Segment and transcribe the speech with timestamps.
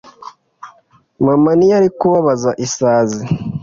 [1.25, 3.23] Mama ntiyari kubabaza isazi.